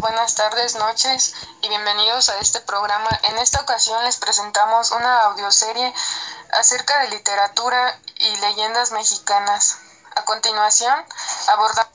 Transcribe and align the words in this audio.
buenas 0.00 0.34
tardes, 0.34 0.74
noches 0.76 1.34
y 1.62 1.68
bienvenidos 1.68 2.28
a 2.28 2.38
este 2.38 2.60
programa. 2.60 3.08
En 3.24 3.38
esta 3.38 3.60
ocasión 3.60 4.02
les 4.04 4.16
presentamos 4.16 4.90
una 4.90 5.22
audioserie 5.22 5.92
acerca 6.58 7.00
de 7.00 7.10
literatura 7.10 7.98
y 8.16 8.36
leyendas 8.36 8.92
mexicanas. 8.92 9.78
A 10.14 10.24
continuación, 10.24 10.94
abordamos 11.48 11.85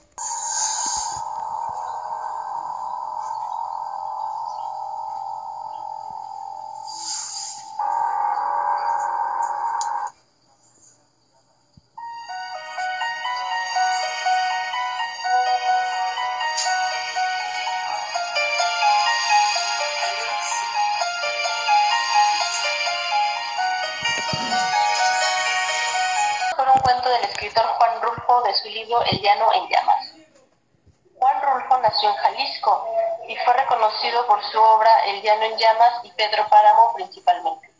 su 28.53 28.70
libro 28.70 29.03
El 29.03 29.21
llano 29.21 29.52
en 29.53 29.67
llamas. 29.67 30.13
Juan 31.17 31.41
Rulfo 31.41 31.77
nació 31.80 32.09
en 32.09 32.16
Jalisco 32.16 32.88
y 33.27 33.35
fue 33.38 33.53
reconocido 33.53 34.26
por 34.26 34.41
su 34.45 34.59
obra 34.59 34.89
El 35.05 35.22
llano 35.22 35.44
en 35.44 35.58
llamas 35.58 35.99
y 36.03 36.12
Pedro 36.13 36.48
Páramo 36.49 36.94
principalmente. 36.95 37.72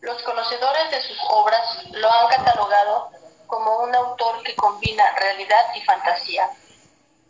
Los 0.00 0.22
conocedores 0.22 0.90
de 0.90 1.02
sus 1.02 1.18
obras 1.28 1.84
lo 1.90 2.10
han 2.10 2.28
catalogado 2.28 3.10
como 3.48 3.78
un 3.78 3.94
autor 3.94 4.42
que 4.44 4.54
combina 4.54 5.12
realidad 5.16 5.74
y 5.74 5.80
fantasía, 5.82 6.48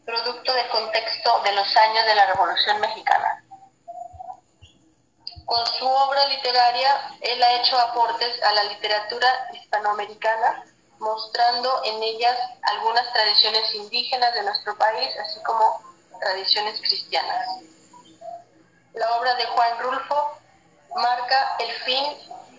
producto 0.05 0.53
del 0.53 0.69
contexto 0.69 1.41
de 1.45 1.53
los 1.53 1.77
años 1.77 2.05
de 2.05 2.15
la 2.15 2.27
Revolución 2.27 2.81
Mexicana. 2.81 3.43
Con 5.49 5.67
su 5.79 5.89
obra 5.89 6.27
literaria, 6.27 7.17
él 7.23 7.43
ha 7.43 7.53
hecho 7.55 7.79
aportes 7.79 8.43
a 8.43 8.53
la 8.53 8.65
literatura 8.65 9.49
hispanoamericana 9.55 10.63
mostrando 10.99 11.85
en 11.85 12.03
ellas 12.03 12.39
algunas 12.65 13.11
tradiciones 13.15 13.75
indígenas 13.75 14.35
de 14.35 14.43
nuestro 14.43 14.77
país, 14.77 15.09
así 15.19 15.43
como 15.45 15.81
tradiciones 16.21 16.79
cristianas. 16.81 17.47
La 18.93 19.17
obra 19.17 19.37
de 19.37 19.47
Juan 19.47 19.79
Rulfo 19.79 20.39
marca 20.95 21.57
el 21.61 21.73
fin 21.81 22.05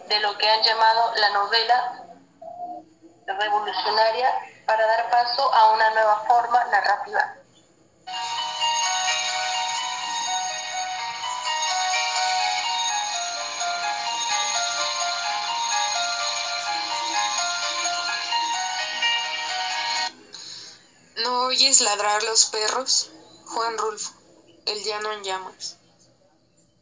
de 0.07 0.19
lo 0.21 0.35
que 0.39 0.49
han 0.49 0.63
llamado 0.63 1.13
la 1.13 1.29
novela 1.29 2.05
revolucionaria 3.27 4.33
para 4.65 4.83
dar 4.87 5.11
paso 5.11 5.53
a 5.53 5.73
una 5.73 5.91
nueva 5.91 6.25
forma 6.27 6.65
narrativa. 6.65 7.35
Oyes 21.49 21.81
ladrar 21.81 22.21
los 22.23 22.45
perros? 22.45 23.09
Juan 23.47 23.75
Rulfo, 23.79 24.13
el 24.67 24.83
llano 24.83 25.11
en 25.13 25.23
llamas. 25.23 25.77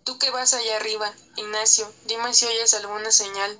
Tú 0.03 0.19
que 0.19 0.29
vas 0.29 0.53
allá 0.53 0.75
arriba, 0.75 1.13
Ignacio, 1.37 1.89
dime 2.03 2.33
si 2.33 2.45
oyes 2.45 2.73
alguna 2.73 3.11
señal 3.11 3.57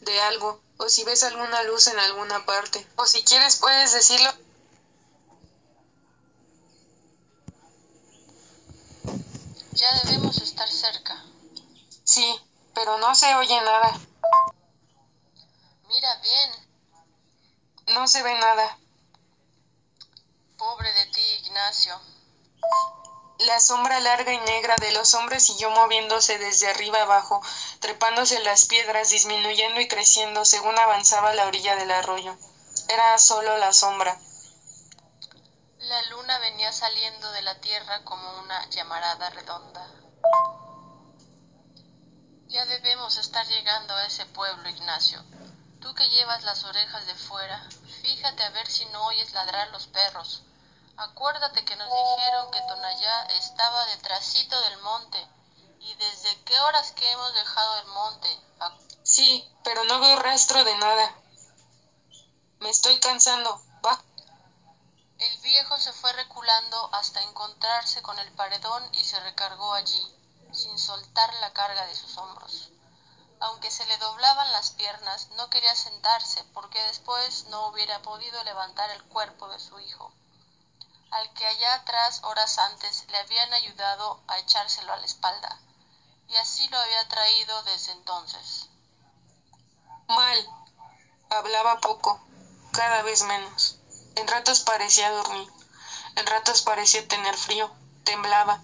de 0.00 0.20
algo, 0.22 0.60
o 0.78 0.88
si 0.88 1.04
ves 1.04 1.22
alguna 1.22 1.62
luz 1.62 1.86
en 1.86 1.98
alguna 2.00 2.44
parte, 2.46 2.84
o 2.96 3.06
si 3.06 3.22
quieres 3.22 3.56
puedes 3.56 3.92
decirlo. 3.92 4.30
Ya 9.74 10.02
debemos 10.02 10.36
estar 10.40 10.68
cerca. 10.68 11.24
Sí, 12.02 12.40
pero 12.74 12.98
no 12.98 13.14
se 13.14 13.32
oye 13.36 13.60
nada. 13.60 14.00
Mira 15.88 16.20
bien. 16.22 16.50
No 17.94 18.08
se 18.08 18.22
ve 18.24 18.34
nada. 18.34 18.78
La 23.40 23.60
sombra 23.60 24.00
larga 24.00 24.32
y 24.32 24.38
negra 24.38 24.76
de 24.76 24.92
los 24.92 25.14
hombres 25.14 25.44
siguió 25.44 25.70
moviéndose 25.70 26.38
desde 26.38 26.68
arriba 26.68 27.02
abajo, 27.02 27.42
trepándose 27.80 28.38
las 28.40 28.64
piedras, 28.64 29.10
disminuyendo 29.10 29.80
y 29.80 29.88
creciendo 29.88 30.44
según 30.44 30.78
avanzaba 30.78 31.34
la 31.34 31.46
orilla 31.46 31.76
del 31.76 31.90
arroyo. 31.90 32.36
Era 32.88 33.18
solo 33.18 33.58
la 33.58 33.72
sombra. 33.72 34.18
La 35.78 36.02
luna 36.04 36.38
venía 36.38 36.72
saliendo 36.72 37.30
de 37.32 37.42
la 37.42 37.60
tierra 37.60 38.04
como 38.04 38.40
una 38.40 38.68
llamarada 38.70 39.30
redonda. 39.30 39.86
Ya 42.48 42.64
debemos 42.66 43.16
estar 43.16 43.46
llegando 43.46 43.94
a 43.94 44.06
ese 44.06 44.26
pueblo, 44.26 44.68
Ignacio. 44.68 45.22
Tú 45.80 45.94
que 45.94 46.08
llevas 46.08 46.42
las 46.42 46.64
orejas 46.64 47.06
de 47.06 47.14
fuera, 47.14 47.68
fíjate 48.02 48.42
a 48.42 48.50
ver 48.50 48.66
si 48.66 48.84
no 48.86 49.06
oyes 49.06 49.32
ladrar 49.32 49.68
los 49.70 49.86
perros. 49.86 50.42
Acuérdate 51.00 51.64
que 51.64 51.76
nos 51.76 51.88
dijeron 51.88 52.50
que 52.50 52.60
Tonayá 52.60 53.22
estaba 53.38 53.86
detrásito 53.86 54.60
del 54.60 54.82
monte. 54.82 55.26
¿Y 55.78 55.94
desde 55.94 56.44
qué 56.44 56.60
horas 56.60 56.92
que 56.92 57.10
hemos 57.10 57.32
dejado 57.32 57.78
el 57.78 57.86
monte? 57.86 58.38
Sí, 59.02 59.50
pero 59.64 59.82
no 59.84 59.98
veo 59.98 60.18
rastro 60.18 60.62
de 60.62 60.76
nada. 60.76 61.14
Me 62.58 62.68
estoy 62.68 63.00
cansando. 63.00 63.62
Va. 63.82 63.98
El 65.18 65.38
viejo 65.38 65.78
se 65.78 65.90
fue 65.94 66.12
reculando 66.12 66.90
hasta 66.92 67.22
encontrarse 67.22 68.02
con 68.02 68.18
el 68.18 68.30
paredón 68.32 68.86
y 68.92 69.02
se 69.02 69.18
recargó 69.20 69.72
allí, 69.72 70.06
sin 70.52 70.78
soltar 70.78 71.32
la 71.36 71.50
carga 71.54 71.86
de 71.86 71.94
sus 71.94 72.18
hombros. 72.18 72.68
Aunque 73.40 73.70
se 73.70 73.86
le 73.86 73.96
doblaban 73.96 74.52
las 74.52 74.72
piernas, 74.72 75.30
no 75.30 75.48
quería 75.48 75.74
sentarse 75.74 76.44
porque 76.52 76.82
después 76.82 77.46
no 77.46 77.68
hubiera 77.68 78.02
podido 78.02 78.44
levantar 78.44 78.90
el 78.90 79.02
cuerpo 79.04 79.48
de 79.48 79.58
su 79.58 79.80
hijo 79.80 80.12
al 81.10 81.32
que 81.34 81.46
allá 81.46 81.74
atrás 81.74 82.20
horas 82.22 82.58
antes 82.58 83.04
le 83.08 83.18
habían 83.18 83.52
ayudado 83.52 84.22
a 84.28 84.38
echárselo 84.38 84.92
a 84.92 84.96
la 84.96 85.06
espalda, 85.06 85.58
y 86.28 86.36
así 86.36 86.68
lo 86.68 86.78
había 86.78 87.08
traído 87.08 87.62
desde 87.64 87.92
entonces. 87.92 88.68
Mal. 90.08 90.48
Hablaba 91.30 91.80
poco, 91.80 92.20
cada 92.72 93.02
vez 93.02 93.22
menos. 93.22 93.76
En 94.16 94.26
ratos 94.26 94.60
parecía 94.60 95.10
dormir, 95.10 95.48
en 96.16 96.26
ratos 96.26 96.62
parecía 96.62 97.06
tener 97.06 97.36
frío, 97.36 97.70
temblaba. 98.04 98.58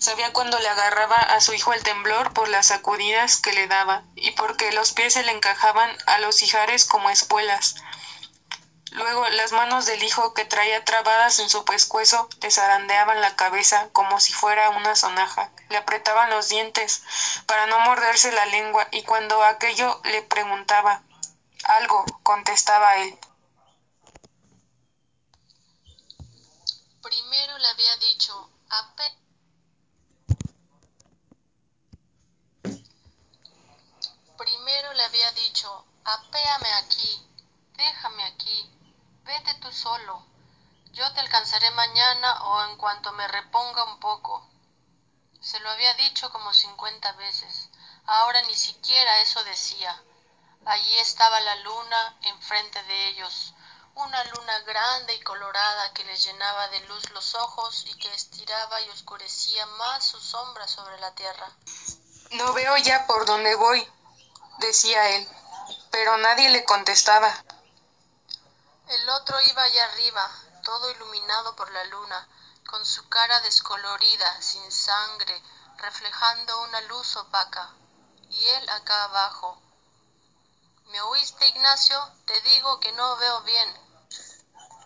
Sabía 0.00 0.32
cuando 0.32 0.58
le 0.58 0.68
agarraba 0.68 1.20
a 1.20 1.40
su 1.40 1.52
hijo 1.52 1.72
el 1.72 1.82
temblor 1.82 2.32
por 2.32 2.48
las 2.48 2.66
sacudidas 2.66 3.36
que 3.36 3.52
le 3.52 3.66
daba 3.66 4.02
y 4.14 4.32
porque 4.32 4.72
los 4.72 4.92
pies 4.92 5.14
se 5.14 5.22
le 5.22 5.32
encajaban 5.32 5.96
a 6.06 6.18
los 6.18 6.42
ijares 6.42 6.84
como 6.84 7.10
espuelas. 7.10 7.74
Luego 8.92 9.26
las 9.30 9.52
manos 9.52 9.86
del 9.86 10.02
hijo 10.02 10.34
que 10.34 10.44
traía 10.44 10.84
trabadas 10.84 11.38
en 11.38 11.48
su 11.48 11.64
pescuezo 11.64 12.28
le 12.42 12.50
zarandeaban 12.50 13.22
la 13.22 13.34
cabeza 13.36 13.88
como 13.92 14.20
si 14.20 14.34
fuera 14.34 14.68
una 14.68 14.94
sonaja, 14.94 15.50
le 15.70 15.78
apretaban 15.78 16.28
los 16.28 16.50
dientes 16.50 17.02
para 17.46 17.66
no 17.66 17.80
morderse 17.80 18.30
la 18.32 18.44
lengua 18.46 18.86
y 18.90 19.02
cuando 19.02 19.42
aquello 19.42 19.98
le 20.04 20.22
preguntaba 20.22 21.02
algo, 21.64 22.04
contestaba 22.22 22.98
él. 22.98 23.18
Primero 27.02 27.56
le 27.58 27.68
había 27.68 27.96
dicho, 27.96 28.50
ape 28.68 29.04
Primero 34.36 34.92
le 34.92 35.02
había 35.04 35.30
dicho, 35.32 35.84
apéame 36.04 36.68
aquí, 36.74 37.11
Solo. 39.72 40.22
Yo 40.92 41.10
te 41.14 41.20
alcanzaré 41.20 41.70
mañana 41.70 42.44
o 42.44 42.64
en 42.70 42.76
cuanto 42.76 43.10
me 43.12 43.26
reponga 43.26 43.84
un 43.84 43.98
poco. 44.00 44.46
Se 45.40 45.58
lo 45.60 45.70
había 45.70 45.94
dicho 45.94 46.30
como 46.30 46.52
cincuenta 46.52 47.12
veces. 47.12 47.70
Ahora 48.06 48.42
ni 48.42 48.54
siquiera 48.54 49.22
eso 49.22 49.42
decía. 49.44 49.98
Allí 50.66 50.98
estaba 50.98 51.40
la 51.40 51.56
luna 51.56 52.18
enfrente 52.22 52.82
de 52.84 53.08
ellos, 53.08 53.54
una 53.94 54.22
luna 54.24 54.58
grande 54.60 55.14
y 55.14 55.20
colorada 55.22 55.92
que 55.94 56.04
les 56.04 56.22
llenaba 56.22 56.68
de 56.68 56.80
luz 56.80 57.10
los 57.10 57.34
ojos 57.34 57.84
y 57.86 57.98
que 57.98 58.12
estiraba 58.14 58.80
y 58.82 58.90
oscurecía 58.90 59.64
más 59.66 60.04
su 60.04 60.20
sombra 60.20 60.68
sobre 60.68 61.00
la 61.00 61.14
tierra. 61.14 61.50
No 62.32 62.52
veo 62.52 62.76
ya 62.76 63.06
por 63.06 63.24
dónde 63.24 63.54
voy, 63.54 63.86
decía 64.58 65.16
él, 65.16 65.28
pero 65.90 66.16
nadie 66.18 66.50
le 66.50 66.64
contestaba. 66.64 67.34
El 68.88 69.08
otro 69.08 69.40
iba 69.40 69.62
allá 69.62 69.84
arriba, 69.84 70.30
todo 70.64 70.90
iluminado 70.90 71.56
por 71.56 71.70
la 71.70 71.84
luna, 71.84 72.28
con 72.66 72.84
su 72.84 73.08
cara 73.08 73.40
descolorida, 73.40 74.42
sin 74.42 74.70
sangre, 74.70 75.42
reflejando 75.78 76.62
una 76.62 76.80
luz 76.82 77.16
opaca. 77.16 77.70
Y 78.30 78.46
él 78.46 78.68
acá 78.68 79.04
abajo. 79.04 79.58
¿Me 80.86 81.00
oíste, 81.00 81.46
Ignacio? 81.46 81.98
Te 82.26 82.40
digo 82.42 82.80
que 82.80 82.92
no 82.92 83.16
veo 83.16 83.42
bien. 83.42 83.68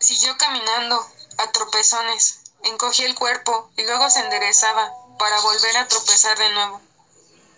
Siguió 0.00 0.36
caminando, 0.36 1.04
a 1.38 1.52
tropezones, 1.52 2.40
Encogía 2.66 3.06
el 3.06 3.14
cuerpo 3.14 3.70
y 3.76 3.84
luego 3.84 4.10
se 4.10 4.18
enderezaba 4.20 4.90
para 5.18 5.40
volver 5.40 5.76
a 5.76 5.86
tropezar 5.86 6.36
de 6.36 6.50
nuevo. 6.50 6.80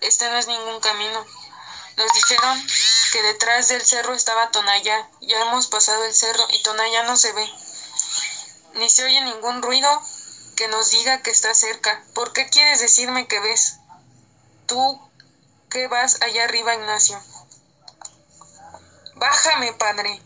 Este 0.02 0.28
no 0.28 0.36
es 0.36 0.46
ningún 0.46 0.80
camino. 0.80 1.24
Nos 1.98 2.12
dijeron 2.12 2.64
que 3.10 3.22
detrás 3.22 3.66
del 3.66 3.84
cerro 3.84 4.14
estaba 4.14 4.52
Tonayá. 4.52 5.10
Ya 5.20 5.40
hemos 5.42 5.66
pasado 5.66 6.04
el 6.04 6.14
cerro 6.14 6.46
y 6.50 6.62
Tonayá 6.62 7.02
no 7.02 7.16
se 7.16 7.32
ve. 7.32 7.44
Ni 8.74 8.88
se 8.88 9.02
oye 9.04 9.20
ningún 9.22 9.62
ruido 9.62 10.00
que 10.54 10.68
nos 10.68 10.92
diga 10.92 11.22
que 11.22 11.32
está 11.32 11.52
cerca. 11.54 12.04
¿Por 12.14 12.32
qué 12.32 12.48
quieres 12.50 12.78
decirme 12.78 13.26
que 13.26 13.40
ves? 13.40 13.80
Tú, 14.68 15.10
¿qué 15.70 15.88
vas 15.88 16.22
allá 16.22 16.44
arriba, 16.44 16.72
Ignacio? 16.72 17.20
Bájame, 19.16 19.72
padre. 19.72 20.22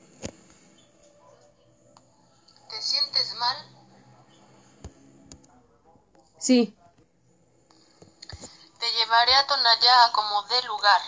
¿Te 2.68 2.82
sientes 2.82 3.32
mal? 3.36 3.56
Sí. 6.38 6.76
Te 8.78 8.92
llevaré 8.92 9.34
a 9.36 9.46
Tonayá 9.46 10.04
a 10.04 10.12
como 10.12 10.42
dé 10.42 10.62
lugar. 10.64 11.00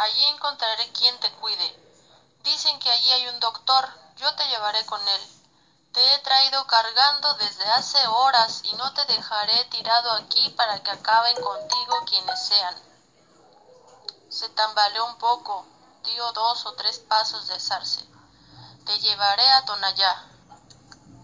Allí 0.00 0.24
encontraré 0.28 0.90
quien 0.92 1.20
te 1.20 1.30
cuide. 1.32 1.76
Dicen 2.42 2.78
que 2.78 2.90
allí 2.90 3.12
hay 3.12 3.28
un 3.28 3.38
doctor. 3.38 3.86
Yo 4.16 4.34
te 4.34 4.48
llevaré 4.48 4.86
con 4.86 5.06
él. 5.06 5.42
Te 5.92 6.14
he 6.14 6.18
traído 6.20 6.66
cargando 6.66 7.34
desde 7.34 7.68
hace 7.72 8.06
horas 8.06 8.62
y 8.62 8.72
no 8.76 8.94
te 8.94 9.04
dejaré 9.04 9.62
tirado 9.66 10.12
aquí 10.12 10.48
para 10.56 10.82
que 10.82 10.90
acaben 10.90 11.36
contigo 11.42 12.04
quienes 12.06 12.42
sean. 12.42 12.74
Se 14.30 14.48
tambaleó 14.48 15.04
un 15.04 15.18
poco, 15.18 15.66
dio 16.04 16.32
dos 16.32 16.64
o 16.64 16.72
tres 16.76 16.98
pasos 17.00 17.46
de 17.48 17.60
zarce. 17.60 18.02
Te 18.86 18.98
llevaré 19.00 19.46
a 19.50 19.66
Tonayá. 19.66 20.24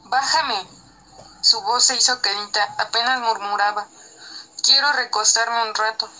Bájame. 0.05 0.69
Su 1.43 1.62
voz 1.62 1.82
se 1.82 1.96
hizo 1.96 2.20
quedita, 2.20 2.75
apenas 2.76 3.20
murmuraba. 3.20 3.87
Quiero 4.62 4.93
recostarme 4.93 5.62
un 5.62 5.75
rato. 5.75 6.11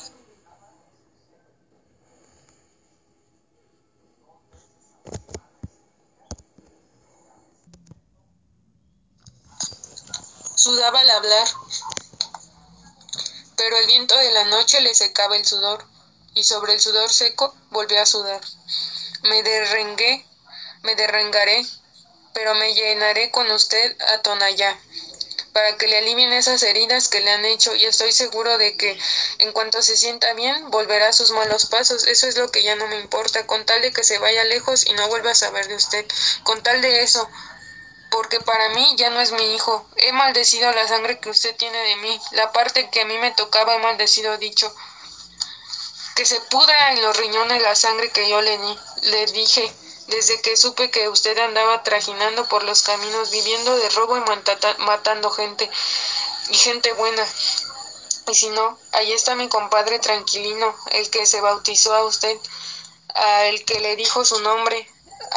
Sudaba 10.67 10.99
al 10.99 11.11
hablar, 11.11 11.47
pero 13.57 13.77
el 13.79 13.87
viento 13.87 14.17
de 14.17 14.33
la 14.33 14.47
noche 14.47 14.81
le 14.81 14.97
secaba 14.97 15.37
el 15.37 15.47
sudor, 15.47 15.87
y 16.35 16.43
sobre 16.43 16.75
el 16.75 16.81
sudor 16.81 17.13
seco 17.13 17.55
volvió 17.71 18.03
a 18.03 18.05
sudar. 18.05 18.41
Me 19.23 19.45
derrengué, 19.45 20.27
me 20.83 20.97
derrengaré, 20.97 21.65
pero 22.35 22.57
me 22.57 22.75
llenaré 22.75 23.31
con 23.31 23.49
usted 23.53 23.97
a 24.13 24.23
Tonayá, 24.23 24.77
para 25.53 25.77
que 25.77 25.87
le 25.87 25.99
alivien 25.99 26.33
esas 26.33 26.65
heridas 26.65 27.07
que 27.07 27.21
le 27.21 27.31
han 27.31 27.45
hecho, 27.45 27.73
y 27.77 27.85
estoy 27.85 28.11
seguro 28.11 28.59
de 28.59 28.77
que 28.77 28.99
en 29.39 29.53
cuanto 29.53 29.83
se 29.83 29.97
sienta 29.97 30.33
bien, 30.33 30.73
volverá 30.73 31.11
a 31.11 31.13
sus 31.13 31.31
malos 31.31 31.67
pasos. 31.67 32.09
Eso 32.09 32.27
es 32.27 32.37
lo 32.37 32.51
que 32.51 32.65
ya 32.65 32.75
no 32.75 32.89
me 32.89 32.99
importa, 32.99 33.47
con 33.47 33.65
tal 33.67 33.83
de 33.83 33.93
que 33.93 34.03
se 34.03 34.19
vaya 34.19 34.43
lejos 34.43 34.85
y 34.85 34.95
no 34.95 35.07
vuelva 35.07 35.31
a 35.31 35.37
saber 35.37 35.69
de 35.69 35.77
usted, 35.77 36.05
con 36.43 36.61
tal 36.65 36.83
de 36.83 37.05
eso, 37.05 37.31
porque 38.11 38.41
para 38.41 38.69
mí 38.71 38.95
ya 38.97 39.11
no 39.11 39.21
es 39.21 39.33
mi 39.33 39.55
hijo. 39.55 39.87
He 39.97 40.13
maldecido 40.13 40.73
la 40.73 40.87
sangre 40.89 41.19
que 41.21 41.31
usted 41.31 41.57
tiene 41.57 41.79
de 41.79 41.97
mí, 41.97 42.21
la 42.33 42.53
parte 42.53 42.91
que 42.91 43.03
a 43.03 43.05
mí 43.05 43.19
me 43.19 43.33
tocaba 43.33 43.75
he 43.75 43.79
maldecido 43.79 44.37
dicho. 44.39 44.73
Que 46.15 46.25
se 46.25 46.41
pudra 46.43 46.93
en 46.93 47.03
los 47.03 47.17
riñones 47.17 47.63
la 47.63 47.75
sangre 47.75 48.11
que 48.11 48.29
yo 48.29 48.41
le 48.41 48.59
le 49.03 49.27
dije, 49.27 49.71
desde 50.09 50.41
que 50.41 50.57
supe 50.57 50.91
que 50.91 51.09
usted 51.09 51.37
andaba 51.39 51.83
trajinando 51.83 52.49
por 52.49 52.63
los 52.63 52.83
caminos, 52.83 53.31
viviendo 53.31 53.77
de 53.77 53.89
robo 53.91 54.17
y 54.17 54.23
matando 54.79 55.31
gente, 55.31 55.69
y 56.49 56.55
gente 56.55 56.93
buena. 56.93 57.27
Y 58.29 58.35
si 58.35 58.49
no, 58.51 58.79
ahí 58.93 59.13
está 59.13 59.35
mi 59.35 59.49
compadre 59.49 59.99
tranquilino, 59.99 60.75
el 60.93 61.11
que 61.11 61.27
se 61.27 61.41
bautizó 61.41 61.95
a 61.95 62.05
usted, 62.05 62.37
al 63.15 63.65
que 63.65 63.81
le 63.81 63.97
dijo 63.97 64.25
su 64.25 64.41
nombre, 64.41 64.89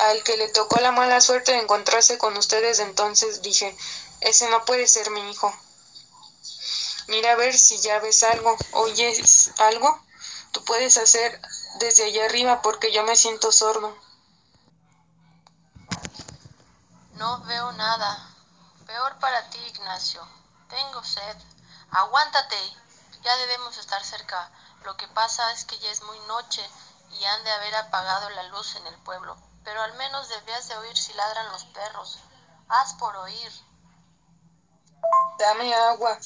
al 0.07 0.23
que 0.23 0.37
le 0.37 0.47
tocó 0.49 0.79
la 0.79 0.91
mala 0.91 1.19
suerte 1.21 1.51
de 1.51 1.59
encontrarse 1.59 2.17
con 2.17 2.37
ustedes 2.37 2.79
entonces 2.79 3.41
dije, 3.41 3.75
ese 4.21 4.49
no 4.49 4.63
puede 4.65 4.87
ser 4.87 5.09
mi 5.11 5.29
hijo. 5.29 5.53
Mira 7.07 7.31
a 7.31 7.35
ver 7.35 7.57
si 7.57 7.79
ya 7.81 7.99
ves 7.99 8.23
algo, 8.23 8.55
oyes 8.73 9.51
algo. 9.57 9.99
Tú 10.51 10.63
puedes 10.63 10.97
hacer 10.97 11.41
desde 11.79 12.05
allá 12.05 12.25
arriba 12.25 12.61
porque 12.61 12.91
yo 12.91 13.03
me 13.03 13.15
siento 13.15 13.51
sordo. 13.51 13.95
No 17.13 17.43
veo 17.45 17.71
nada. 17.73 18.29
Peor 18.85 19.19
para 19.19 19.49
ti, 19.49 19.57
Ignacio. 19.57 20.25
Tengo 20.69 21.03
sed. 21.03 21.37
Aguántate. 21.91 22.57
Ya 23.23 23.35
debemos 23.37 23.77
estar 23.77 24.03
cerca. 24.05 24.51
Lo 24.83 24.95
que 24.97 25.07
pasa 25.09 25.51
es 25.51 25.65
que 25.65 25.77
ya 25.79 25.91
es 25.91 26.03
muy 26.03 26.19
noche 26.21 26.67
y 27.11 27.23
han 27.25 27.43
de 27.43 27.51
haber 27.51 27.75
apagado 27.75 28.29
la 28.29 28.43
luz 28.43 28.75
en 28.75 28.87
el 28.87 28.95
pueblo 28.99 29.48
pero 29.69 29.83
al 29.83 29.93
menos 29.97 30.27
debías 30.29 30.67
de 30.67 30.75
oír 30.77 30.97
si 30.97 31.13
ladran 31.13 31.51
los 31.51 31.63
perros. 31.65 32.17
Haz 32.69 32.95
por 32.95 33.15
oír. 33.17 33.51
Dame 35.37 35.71
agua. 35.75 36.19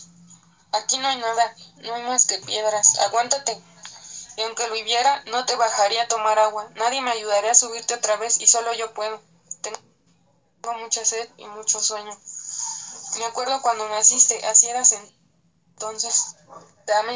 Aquí 0.71 0.97
no 0.97 1.09
hay 1.09 1.17
nada, 1.17 1.53
no 1.75 1.93
hay 1.93 2.03
más 2.03 2.25
que 2.25 2.39
piedras. 2.39 2.97
Aguántate. 2.99 3.61
Y 4.37 4.43
aunque 4.43 4.65
lo 4.69 4.75
hubiera, 4.75 5.25
no 5.25 5.43
te 5.43 5.57
bajaría 5.57 6.03
a 6.03 6.07
tomar 6.07 6.39
agua. 6.39 6.69
Nadie 6.75 7.01
me 7.01 7.11
ayudaría 7.11 7.51
a 7.51 7.55
subirte 7.55 7.95
otra 7.95 8.15
vez 8.15 8.39
y 8.39 8.47
solo 8.47 8.71
yo 8.75 8.93
puedo. 8.93 9.21
Tengo 9.61 10.77
mucha 10.79 11.03
sed 11.03 11.27
y 11.35 11.45
mucho 11.45 11.81
sueño. 11.81 12.17
Me 13.17 13.25
acuerdo 13.25 13.61
cuando 13.61 13.89
naciste, 13.89 14.45
así 14.45 14.69
eras 14.69 14.95
entonces. 15.73 16.37
Dame. 16.85 17.11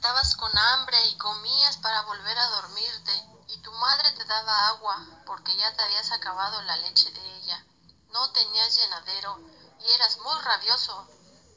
Despertabas 0.00 0.34
con 0.36 0.56
hambre 0.56 0.96
y 1.08 1.18
comías 1.18 1.76
para 1.76 2.00
volver 2.04 2.38
a 2.38 2.48
dormirte, 2.48 3.12
y 3.48 3.58
tu 3.58 3.70
madre 3.72 4.10
te 4.12 4.24
daba 4.24 4.68
agua, 4.68 4.96
porque 5.26 5.54
ya 5.56 5.76
te 5.76 5.82
habías 5.82 6.10
acabado 6.10 6.62
la 6.62 6.78
leche 6.78 7.10
de 7.10 7.36
ella. 7.36 7.62
No 8.08 8.32
tenías 8.32 8.76
llenadero 8.76 9.38
y 9.78 9.92
eras 9.92 10.16
muy 10.20 10.40
rabioso. 10.40 11.06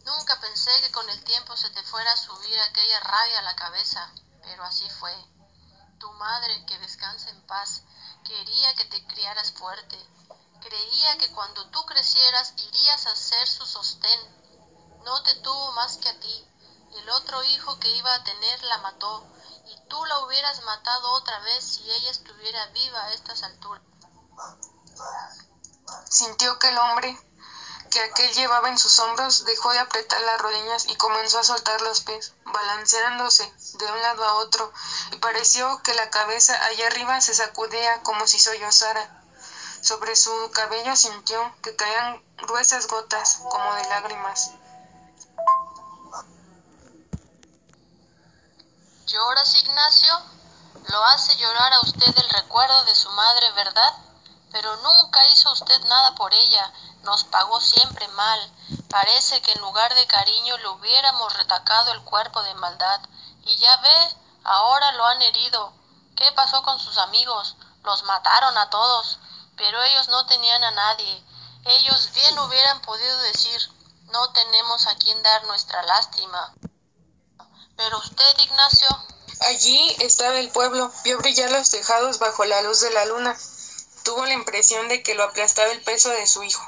Nunca 0.03 0.41
pensé 0.41 0.71
que 0.81 0.91
con 0.91 1.09
el 1.09 1.23
tiempo 1.23 1.55
se 1.55 1.69
te 1.69 1.83
fuera 1.83 2.11
a 2.11 2.17
subir 2.17 2.59
aquella 2.59 2.99
rabia 2.99 3.39
a 3.39 3.43
la 3.43 3.55
cabeza, 3.55 4.11
pero 4.41 4.65
así 4.65 4.89
fue. 4.89 5.15
Tu 6.01 6.11
madre, 6.11 6.65
que 6.65 6.77
descansa 6.79 7.29
en 7.29 7.47
paz, 7.47 7.83
quería 8.25 8.73
que 8.73 8.83
te 8.83 9.07
criaras 9.07 9.53
fuerte. 9.53 9.97
Creía 10.59 11.17
que 11.17 11.31
cuando 11.31 11.65
tú 11.67 11.85
crecieras 11.85 12.53
irías 12.57 13.05
a 13.05 13.15
ser 13.15 13.47
su 13.47 13.65
sostén. 13.65 14.19
No 15.05 15.23
te 15.23 15.33
tuvo 15.35 15.71
más 15.71 15.95
que 15.95 16.09
a 16.09 16.19
ti 16.19 16.52
el 16.97 17.09
otro 17.09 17.43
hijo 17.43 17.79
que 17.79 17.89
iba 17.89 18.13
a 18.13 18.23
tener 18.23 18.63
la 18.63 18.77
mató, 18.79 19.23
y 19.65 19.87
tú 19.87 20.03
la 20.05 20.19
hubieras 20.19 20.61
matado 20.63 21.11
otra 21.13 21.39
vez 21.39 21.63
si 21.63 21.89
ella 21.89 22.11
estuviera 22.11 22.65
viva 22.67 23.03
a 23.03 23.13
estas 23.13 23.43
alturas. 23.43 23.83
Sintió 26.09 26.59
que 26.59 26.69
el 26.69 26.77
hombre 26.77 27.17
que 27.93 27.99
aquel 28.01 28.33
llevaba 28.33 28.69
en 28.69 28.79
sus 28.79 28.99
hombros 28.99 29.45
dejó 29.45 29.71
de 29.71 29.77
apretar 29.77 30.19
las 30.21 30.41
rodillas 30.41 30.85
y 30.87 30.95
comenzó 30.95 31.37
a 31.39 31.43
soltar 31.43 31.79
los 31.81 32.01
pies, 32.01 32.33
balanceándose 32.45 33.53
de 33.77 33.85
un 33.85 34.01
lado 34.01 34.25
a 34.25 34.33
otro, 34.35 34.73
y 35.11 35.17
pareció 35.17 35.81
que 35.83 35.93
la 35.93 36.09
cabeza 36.09 36.59
allá 36.65 36.87
arriba 36.87 37.21
se 37.21 37.35
sacudía 37.35 38.01
como 38.01 38.25
si 38.25 38.39
sollozara. 38.39 39.23
Sobre 39.81 40.15
su 40.15 40.31
cabello 40.51 40.95
sintió 40.95 41.55
que 41.61 41.75
caían 41.75 42.23
gruesas 42.37 42.87
gotas 42.87 43.41
como 43.49 43.75
de 43.75 43.83
lágrimas. 43.89 44.51
¿Lloras, 49.05 49.55
Ignacio? 49.55 50.17
Lo 50.87 51.03
hace 51.03 51.35
llorar 51.35 51.73
a 51.73 51.81
usted 51.81 52.17
el 52.17 52.29
recuerdo 52.29 52.85
de 52.85 52.95
su 52.95 53.11
madre, 53.11 53.51
¿verdad? 53.51 53.93
Pero 54.49 54.77
nunca 54.77 55.27
hizo 55.27 55.51
usted 55.51 55.77
nada 55.85 56.15
por 56.15 56.33
ella, 56.33 56.71
nos 57.01 57.25
pagó 57.25 57.59
siempre 57.59 58.07
mal. 58.09 58.51
Parece 58.89 59.41
que 59.41 59.51
en 59.51 59.61
lugar 59.61 59.93
de 59.93 60.07
cariño 60.07 60.57
le 60.57 60.69
hubiéramos 60.69 61.35
retacado 61.35 61.91
el 61.91 62.01
cuerpo 62.03 62.41
de 62.43 62.53
maldad. 62.55 63.01
Y 63.43 63.57
ya 63.57 63.75
ve, 63.77 64.15
ahora 64.45 64.93
lo 64.93 65.05
han 65.05 65.21
herido. 65.21 65.73
¿Qué 66.15 66.31
pasó 66.31 66.63
con 66.63 66.79
sus 66.79 66.97
amigos? 66.97 67.57
Los 67.83 68.03
mataron 68.03 68.57
a 68.57 68.69
todos. 68.69 69.19
Pero 69.57 69.83
ellos 69.83 70.07
no 70.07 70.25
tenían 70.27 70.63
a 70.63 70.71
nadie. 70.71 71.25
Ellos 71.65 72.09
bien 72.13 72.39
hubieran 72.39 72.81
podido 72.81 73.17
decir, 73.23 73.61
no 74.13 74.31
tenemos 74.31 74.87
a 74.87 74.95
quien 74.95 75.21
dar 75.23 75.43
nuestra 75.43 75.83
lástima. 75.83 76.53
Pero 77.75 77.97
usted, 77.97 78.43
Ignacio. 78.43 78.87
Allí 79.41 79.95
estaba 79.99 80.39
el 80.39 80.49
pueblo, 80.49 80.91
vio 81.03 81.17
brillar 81.17 81.51
los 81.51 81.69
tejados 81.69 82.19
bajo 82.19 82.45
la 82.45 82.61
luz 82.61 82.81
de 82.81 82.91
la 82.91 83.05
luna. 83.05 83.37
Tuvo 84.03 84.25
la 84.25 84.33
impresión 84.33 84.87
de 84.87 85.01
que 85.01 85.15
lo 85.15 85.23
aplastaba 85.23 85.71
el 85.71 85.81
peso 85.81 86.09
de 86.09 86.27
su 86.27 86.43
hijo. 86.43 86.63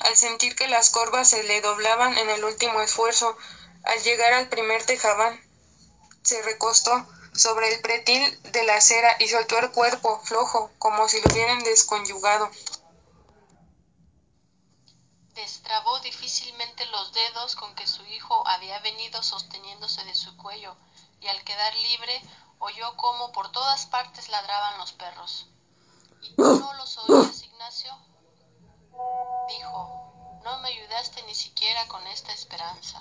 Al 0.00 0.16
sentir 0.16 0.56
que 0.56 0.66
las 0.66 0.90
corvas 0.90 1.28
se 1.28 1.42
le 1.42 1.60
doblaban 1.60 2.16
en 2.16 2.30
el 2.30 2.44
último 2.44 2.80
esfuerzo, 2.80 3.36
al 3.84 4.02
llegar 4.02 4.32
al 4.32 4.48
primer 4.48 4.84
tejabán, 4.84 5.40
se 6.22 6.42
recostó 6.42 7.06
sobre 7.34 7.72
el 7.72 7.80
pretil 7.80 8.40
de 8.52 8.64
la 8.64 8.76
acera 8.76 9.16
y 9.18 9.28
soltó 9.28 9.58
el 9.58 9.70
cuerpo 9.70 10.20
flojo, 10.24 10.70
como 10.78 11.08
si 11.08 11.20
lo 11.20 11.30
hubieran 11.30 11.62
desconyugado. 11.64 12.50
Fuertemente 16.00 16.86
los 16.86 17.12
dedos 17.12 17.56
con 17.56 17.74
que 17.74 17.86
su 17.86 18.04
hijo 18.06 18.46
había 18.46 18.78
venido 18.80 19.22
sosteniéndose 19.22 20.04
de 20.04 20.14
su 20.14 20.36
cuello, 20.36 20.76
y 21.20 21.28
al 21.28 21.42
quedar 21.44 21.74
libre 21.76 22.22
oyó 22.58 22.96
cómo 22.96 23.32
por 23.32 23.52
todas 23.52 23.86
partes 23.86 24.28
ladraban 24.28 24.78
los 24.78 24.92
perros. 24.92 25.46
¿Y 26.22 26.34
tú 26.34 26.42
no 26.60 26.74
los 26.74 26.98
oías, 26.98 27.42
Ignacio? 27.42 27.96
Dijo, 29.48 30.40
no 30.44 30.58
me 30.60 30.68
ayudaste 30.68 31.22
ni 31.24 31.34
siquiera 31.34 31.86
con 31.88 32.06
esta 32.06 32.32
esperanza. 32.32 33.00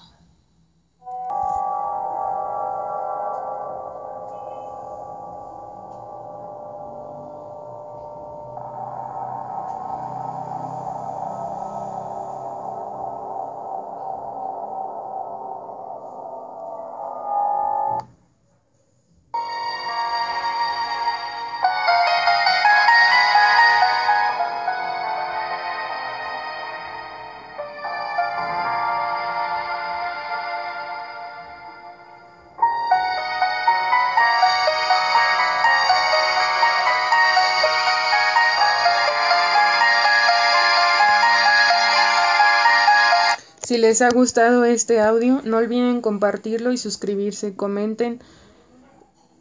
Si 43.69 43.77
les 43.77 44.01
ha 44.01 44.09
gustado 44.09 44.65
este 44.65 44.99
audio, 44.99 45.43
no 45.45 45.57
olviden 45.57 46.01
compartirlo 46.01 46.71
y 46.71 46.77
suscribirse, 46.79 47.55
comenten 47.55 48.19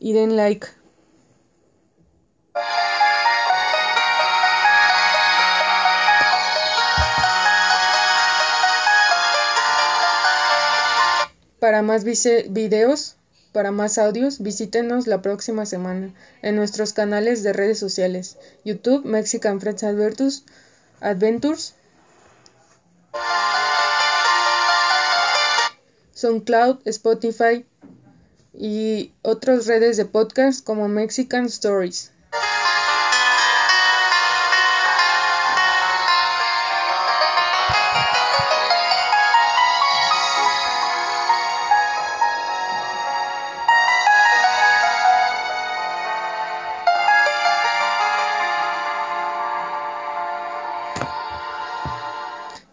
y 0.01 0.13
den 0.13 0.37
like. 0.37 0.67
Para 11.59 11.81
más 11.81 12.05
videos, 12.05 13.17
para 13.53 13.71
más 13.71 13.97
audios, 13.97 14.41
visítenos 14.41 15.07
la 15.07 15.23
próxima 15.23 15.65
semana 15.65 16.13
en 16.43 16.55
nuestros 16.55 16.93
canales 16.93 17.43
de 17.43 17.55
redes 17.55 17.79
sociales, 17.79 18.37
YouTube 18.63 19.07
Mexican 19.07 19.59
Friends 19.59 19.85
Adventures 21.01 21.75
SoundCloud, 26.19 26.81
Spotify 26.85 27.65
y 28.53 29.13
otras 29.23 29.69
redes 29.69 29.97
de 29.97 30.05
podcast 30.05 30.65
como 30.65 30.89
Mexican 30.89 31.45
Stories. 31.45 32.11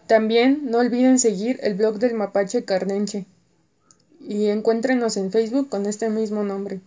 También 0.08 0.72
no 0.72 0.80
olviden 0.80 1.20
seguir 1.20 1.60
el 1.62 1.76
blog 1.76 2.00
del 2.00 2.16
mapache 2.16 2.66
cardenche 2.66 3.28
y 4.28 4.48
encuéntrenos 4.48 5.18
en 5.18 5.32
Facebook 5.32 5.70
con 5.70 5.86
este 5.86 6.10
mismo 6.10 6.44
nombre. 6.44 6.82